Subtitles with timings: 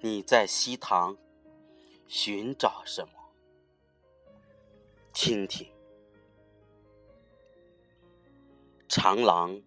[0.00, 1.16] 你在西塘
[2.06, 3.12] 寻找什么？
[5.14, 5.72] 听听，
[8.88, 9.58] 长廊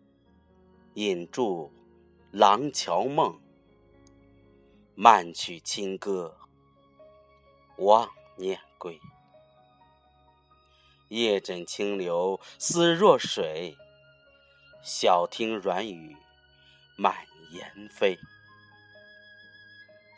[0.93, 1.73] 引住
[2.31, 3.41] 廊桥梦，
[4.93, 6.37] 慢曲清歌
[7.77, 8.07] 望
[8.37, 8.99] 念归。
[11.07, 13.75] 夜枕清流思若水，
[14.83, 16.15] 晓听软语
[16.95, 18.15] 满檐飞。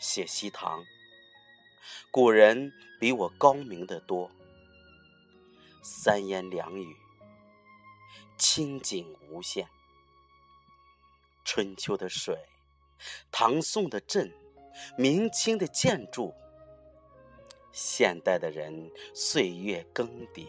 [0.01, 0.83] 写西塘，
[2.09, 4.31] 古人比我高明得多。
[5.83, 6.95] 三言两语，
[8.35, 9.69] 清景无限。
[11.45, 12.35] 春秋的水，
[13.31, 14.33] 唐宋的镇，
[14.97, 16.33] 明清的建筑，
[17.71, 20.47] 现代的人岁月更迭，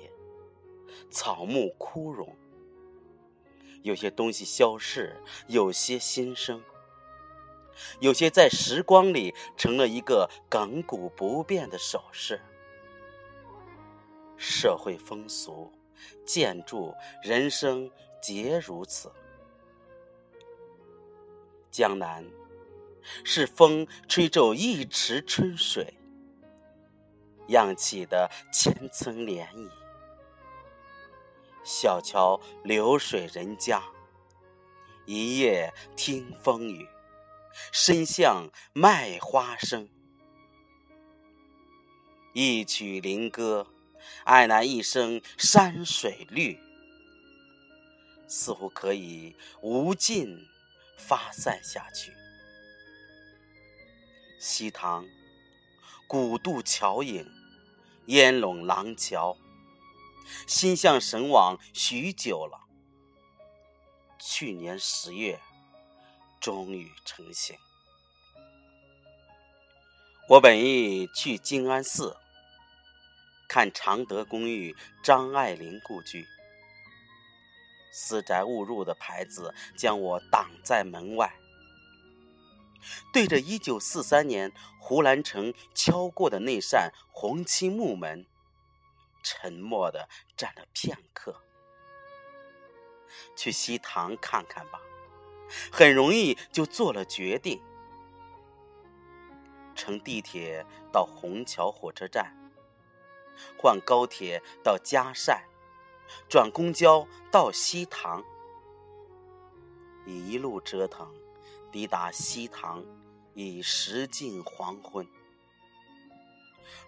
[1.11, 2.35] 草木枯荣。
[3.83, 6.65] 有些东西消逝，有些新生，
[8.01, 12.41] 有些在时光里成了一个亘古不变的首饰。
[14.37, 15.71] 社会风俗、
[16.27, 19.13] 建筑、人生皆如此。
[21.71, 22.25] 江南
[23.25, 25.95] 是风吹皱一池春水，
[27.49, 29.71] 漾起的千层涟漪。
[31.65, 33.81] 小桥流水人家，
[35.07, 36.87] 一夜听风雨，
[37.73, 39.89] 身向卖花生。
[42.33, 43.69] 一曲灵歌。
[44.25, 46.59] 爱那一生山水绿，
[48.27, 50.45] 似乎可以无尽
[50.99, 52.13] 发散下去。
[54.41, 55.07] 西塘
[56.09, 57.31] 古渡桥影，
[58.07, 59.37] 烟笼廊桥，
[60.49, 62.67] 心向神往许久了。
[64.19, 65.41] 去年十月，
[66.43, 67.57] 终于成行。
[70.29, 72.17] 我本意去静安寺。
[73.49, 76.27] 看常德公寓张爱玲故居，
[77.93, 81.39] 私宅误入的牌子将我挡在门外。
[83.13, 88.27] 对着一九四三年胡兰成敲过的那扇红漆木门，
[89.23, 91.43] 沉默的站了片刻。
[93.37, 94.81] 去西塘看看吧，
[95.71, 97.61] 很容易就做了决定。
[99.75, 102.37] 乘地铁到虹桥火车站。
[103.57, 105.43] 换高铁到嘉善，
[106.29, 108.23] 转公交到西塘，
[110.07, 111.11] 一路折腾，
[111.73, 112.85] 抵达西塘
[113.35, 115.07] 已时近黄昏。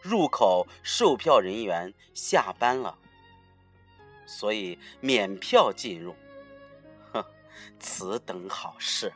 [0.03, 2.99] 入口售票人员下班了，
[4.27, 6.15] 所以免票进入。
[7.79, 9.13] 此等好事。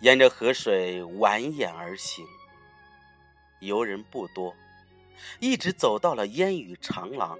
[0.00, 2.26] 沿着河水蜿蜒而行。
[3.60, 4.54] 游人不多，
[5.40, 7.38] 一直走到了烟雨长廊，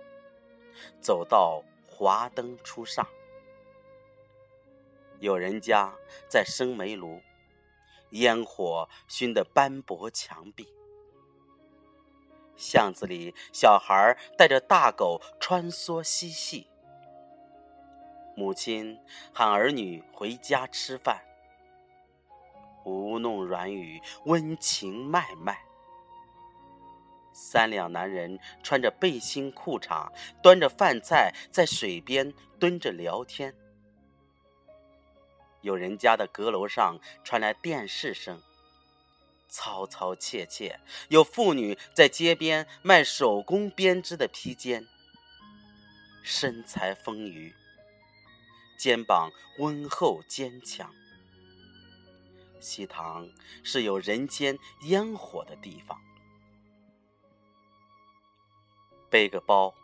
[1.02, 3.06] 走到华灯初上，
[5.18, 5.92] 有人家
[6.26, 7.20] 在生煤炉，
[8.10, 10.66] 烟火熏得斑驳墙壁。
[12.56, 16.66] 巷子里，小孩带着大狗穿梭嬉戏，
[18.36, 18.98] 母亲
[19.32, 21.22] 喊儿女回家吃饭，
[22.84, 25.64] 吴弄软语，温情脉脉。
[27.32, 30.12] 三两男人穿着背心裤衩，
[30.42, 33.54] 端着饭菜在水边蹲着聊天。
[35.60, 38.40] 有人家的阁楼上传来电视声，
[39.50, 40.78] 嘈嘈切切；
[41.08, 44.86] 有妇女在街边卖手工编织的披肩，
[46.22, 47.52] 身材丰腴，
[48.78, 50.94] 肩膀温厚坚强。
[52.60, 53.30] 西塘
[53.62, 56.00] 是有人间烟火的地方。
[59.10, 59.74] 背个包，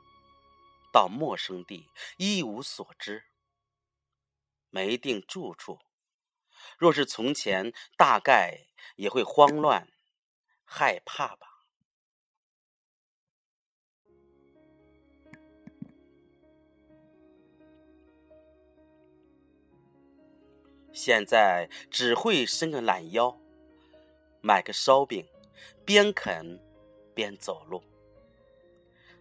[0.92, 3.24] 到陌生地，一无所知，
[4.70, 5.78] 没定住处。
[6.78, 8.66] 若是从前，大概
[8.96, 9.88] 也会慌乱、
[10.64, 11.49] 害怕吧。
[21.00, 23.34] 现在只会伸个懒腰，
[24.42, 25.26] 买个烧饼，
[25.82, 26.60] 边啃
[27.14, 27.82] 边走路。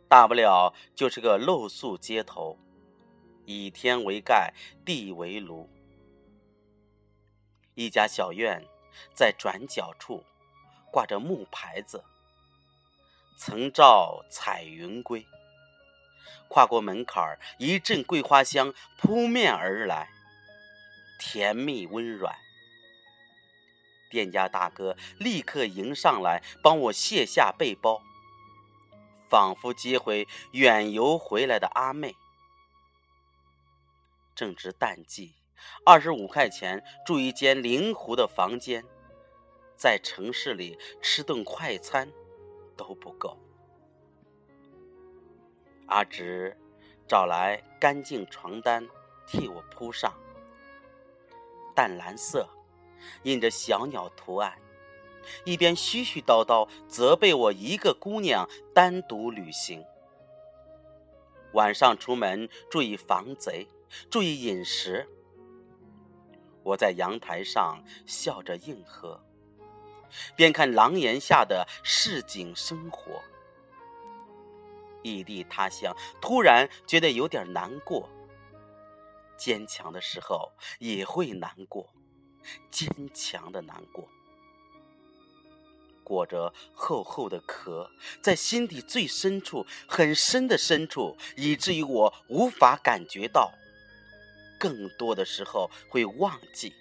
[0.09, 2.59] 大不了就是个露宿街头，
[3.45, 4.53] 以天为盖，
[4.83, 5.69] 地为炉。
[7.75, 8.61] 一家小院
[9.13, 10.25] 在转角处，
[10.91, 12.03] 挂着木牌子
[13.39, 15.25] ，“曾照彩云归”。
[16.49, 20.09] 跨过门槛，一阵桂花香扑面而来，
[21.19, 22.35] 甜蜜温软。
[24.09, 28.01] 店家大哥立刻迎上来，帮我卸下背包，
[29.29, 32.15] 仿佛接回远游回来的阿妹。
[34.33, 35.35] 正值淡季，
[35.85, 38.83] 二十五块钱住一间灵湖的房间，
[39.75, 42.11] 在城市里吃顿快餐
[42.75, 43.37] 都不够。
[45.87, 46.57] 阿直
[47.07, 48.87] 找来干净床单
[49.27, 50.13] 替我铺上，
[51.79, 52.45] 淡蓝色。
[53.23, 54.53] 印着小鸟图案，
[55.45, 58.45] 一边絮絮叨叨责备我一个姑娘
[58.75, 59.81] 单独旅行。
[61.53, 63.65] 晚上出门注意防贼，
[64.09, 65.07] 注意饮食。
[66.63, 69.23] 我在阳台上笑着应和，
[70.35, 73.21] 边看廊檐下的市井生活。
[75.01, 78.09] 异地他乡，突然觉得有点难过。
[79.39, 81.93] 坚强的时候也会难过。
[82.69, 84.07] 坚强的难过，
[86.03, 87.89] 裹着厚厚的壳，
[88.21, 93.51] 在心底最深处、很深的深处，以至于我无法感觉到。
[94.59, 96.73] 更多的时候会忘记，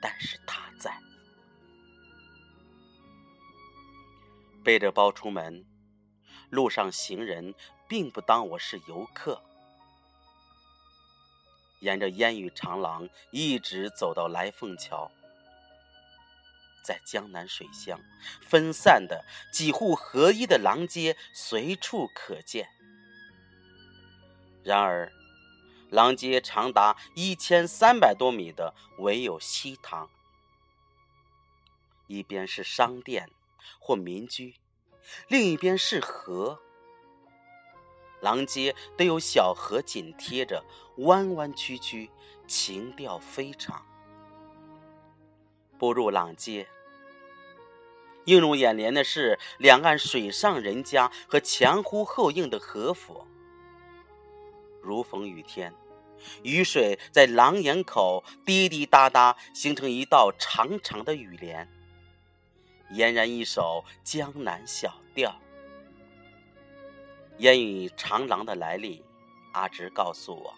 [0.00, 0.96] 但是他在。
[4.62, 5.64] 背着包出门，
[6.50, 7.54] 路上行人
[7.88, 9.42] 并不当我是游客。
[11.80, 15.10] 沿着烟雨长廊一直走到来凤桥，
[16.84, 18.00] 在江南水乡，
[18.40, 22.68] 分散的几户合一的廊街随处可见。
[24.64, 25.12] 然而，
[25.90, 30.10] 廊街长达一千三百多米的唯有西塘，
[32.06, 33.30] 一边是商店
[33.78, 34.56] 或民居，
[35.28, 36.60] 另一边是河。
[38.20, 40.64] 廊街都有小河紧贴着，
[40.98, 42.10] 弯弯曲曲，
[42.46, 43.84] 情调非常。
[45.78, 46.66] 步入廊街，
[48.24, 53.26] 映入眼帘的是两岸水上人家和前呼后应的河府。
[54.82, 55.72] 如逢雨天，
[56.42, 61.68] 雨水在廊檐口滴滴答答，形成一道长长的雨帘，
[62.90, 65.40] 俨然一首江南小调。
[67.38, 69.04] 烟雨长廊的来历，
[69.52, 70.54] 阿直告诉我：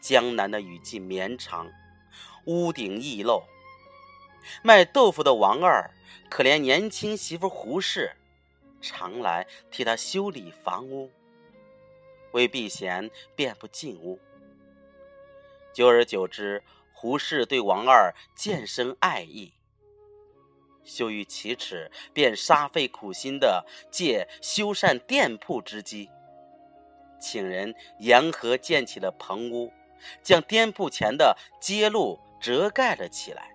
[0.00, 1.68] 江南的雨季绵长，
[2.44, 3.42] 屋顶易漏。
[4.62, 5.90] 卖豆腐的王二
[6.30, 8.12] 可怜年轻媳妇胡氏，
[8.80, 11.10] 常来替他修理房屋。
[12.32, 14.20] 为避嫌，便不进屋。
[15.72, 16.62] 久而久之，
[16.92, 19.52] 胡氏对王二渐生爱意。
[20.84, 26.10] 羞于启齿，便煞费苦心的借修缮店铺之机，
[27.20, 29.72] 请人沿河建起了棚屋，
[30.22, 33.54] 将店铺前的街路遮盖了起来。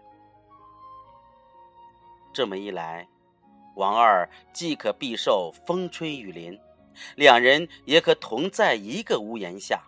[2.34, 3.08] 这么一来，
[3.76, 6.60] 王二既可避受风吹雨淋，
[7.16, 9.84] 两人也可同在一个屋檐下。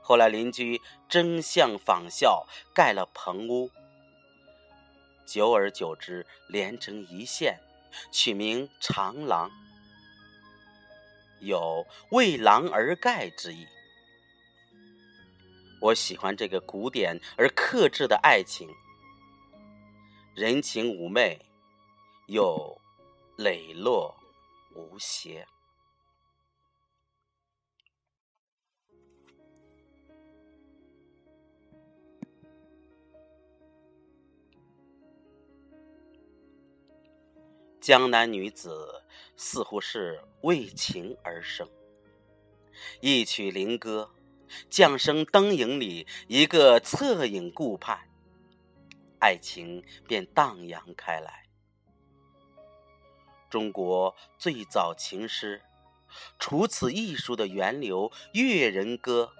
[0.00, 3.70] 后来邻居争相仿效，盖了棚屋。
[5.28, 7.60] 久而久之，连成一线，
[8.10, 9.50] 取名长廊，
[11.40, 13.66] 有为廊而盖之意。
[15.82, 18.70] 我喜欢这个古典而克制的爱情，
[20.34, 21.38] 人情妩媚，
[22.28, 22.80] 又
[23.36, 24.16] 磊落
[24.74, 25.46] 无邪。
[37.88, 39.02] 江南女子
[39.34, 41.66] 似乎是为情而生，
[43.00, 44.10] 一曲灵歌，
[44.68, 47.98] 降生灯影里一个侧影顾盼，
[49.20, 51.46] 爱情便荡漾开来。
[53.48, 55.62] 中国最早情诗，
[56.38, 59.32] 除此艺术的源流《越人歌》，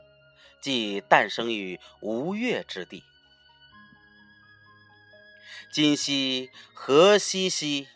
[0.62, 3.05] 即诞生于吴越之地。
[5.71, 7.88] 今夕何夕兮？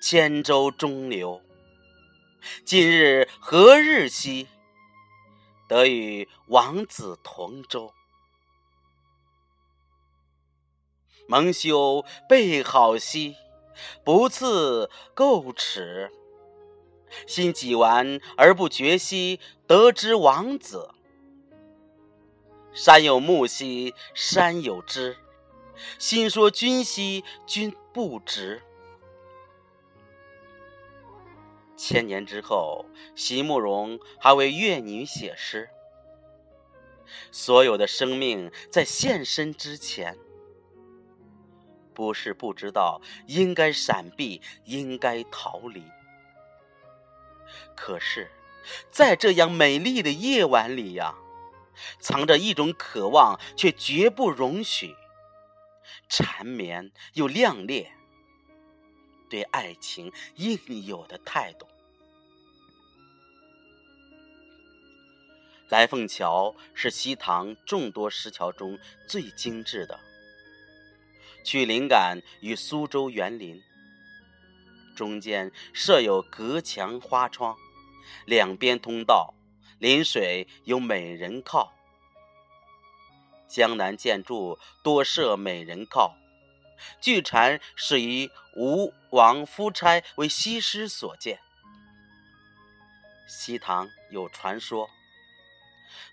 [0.00, 1.40] 千舟中流，
[2.64, 4.48] 今日何日兮？
[5.68, 7.92] 得与王子同舟。
[11.26, 13.36] 蒙羞备好兮，
[14.04, 16.10] 不赐垢耻。
[17.26, 20.90] 心几完而不觉兮，得知王子。
[22.72, 25.16] 山有木兮，山有枝。
[25.98, 28.62] 心说君兮，君不知。
[31.84, 32.86] 千年之后，
[33.16, 35.68] 席慕容还为越女写诗。
[37.32, 40.16] 所有的生命在现身之前，
[41.92, 45.82] 不是不知道应该闪避，应该逃离。
[47.74, 48.30] 可是，
[48.92, 51.16] 在这样美丽的夜晚里呀，
[51.98, 54.94] 藏着一种渴望，却绝不容许
[56.08, 57.92] 缠绵又亮烈，
[59.28, 61.66] 对爱情应有的态度。
[65.72, 69.98] 来凤桥是西塘众多石桥中最精致的，
[71.42, 73.58] 取灵感于苏州园林。
[74.94, 77.56] 中间设有隔墙花窗，
[78.26, 79.32] 两边通道，
[79.78, 81.72] 临水有美人靠。
[83.48, 86.14] 江南建筑多设美人靠，
[87.00, 91.40] 据传是以吴王夫差为西施所建。
[93.26, 94.90] 西塘有传说。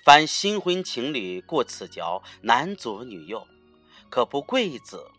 [0.03, 3.47] 凡新婚情侣过此桥，男左女右，
[4.09, 5.11] 可不贵子，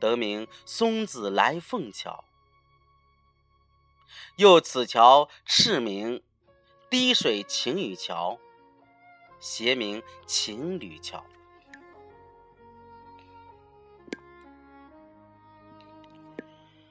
[0.00, 2.24] 得名松子来凤桥。
[4.36, 6.22] 又此桥赤名
[6.88, 8.38] 滴水情侣桥，
[9.38, 11.24] 谐名情侣桥。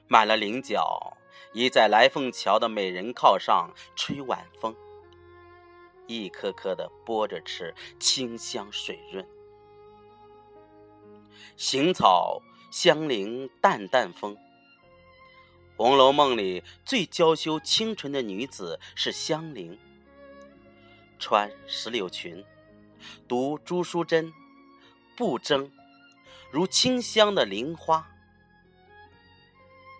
[0.06, 1.18] 满了菱角，
[1.52, 4.74] 倚在来凤桥的美人靠上吹晚风。
[6.08, 9.24] 一颗颗的剥着吃，清香水润。
[11.56, 14.34] 行草香菱淡淡风。
[15.76, 19.78] 《红楼梦》里最娇羞清纯的女子是香菱，
[21.20, 22.44] 穿石榴裙，
[23.28, 24.32] 读朱淑珍，
[25.16, 25.70] 不争，
[26.50, 28.10] 如清香的菱花。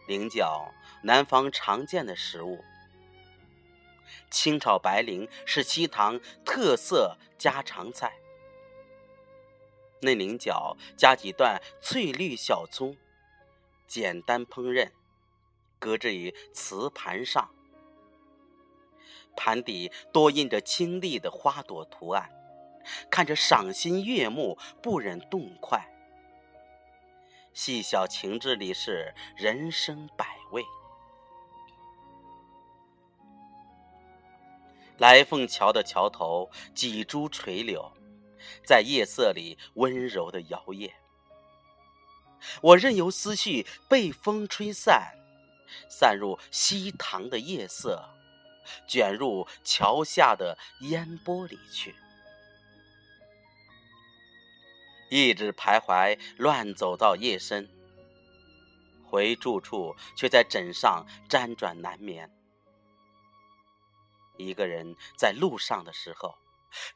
[0.08, 0.72] 菱角，
[1.02, 2.64] 南方常见的食物。
[4.30, 8.12] 清炒白绫是西塘特色家常菜。
[10.00, 12.96] 嫩菱角加几段翠绿小葱，
[13.86, 14.90] 简单烹饪，
[15.80, 17.50] 搁置于瓷盘上，
[19.36, 22.30] 盘底多印着清丽的花朵图案，
[23.10, 25.84] 看着赏心悦目，不忍动筷。
[27.52, 30.37] 细小情致里是人生百
[34.98, 37.92] 来凤桥的桥头几株垂柳，
[38.64, 40.90] 在夜色里温柔的摇曳。
[42.60, 45.14] 我任由思绪被风吹散，
[45.88, 48.08] 散入西塘的夜色，
[48.86, 51.94] 卷入桥下的烟波里去。
[55.10, 57.68] 一直徘徊乱走到夜深，
[59.04, 62.30] 回住处却在枕上辗转难眠。
[64.38, 66.38] 一个人在路上的时候，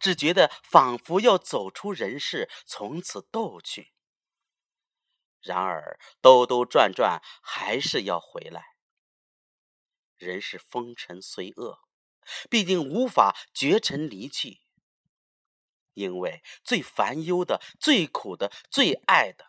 [0.01, 3.93] 只觉得仿佛要走出人世，从此逗去。
[5.41, 8.77] 然而兜兜转转，还是要回来。
[10.17, 11.81] 人是风尘随恶，
[12.49, 14.61] 毕竟无法绝尘离去。
[15.95, 19.45] 因为最烦忧的、最苦的、最爱的，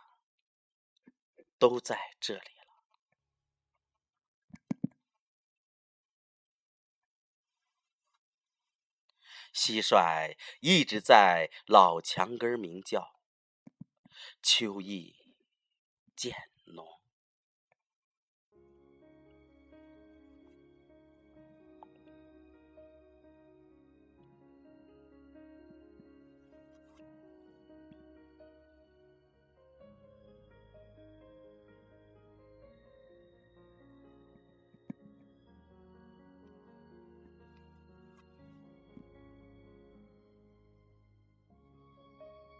[1.59, 2.62] 都在这里。
[9.53, 13.19] 蟋蟀一直在老墙根儿鸣叫，
[14.41, 15.15] 秋意
[16.15, 16.52] 渐。